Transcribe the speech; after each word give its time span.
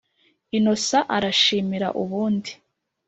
innocent 0.57 1.07
arashimira 1.15 1.87
ubundi 2.01 2.51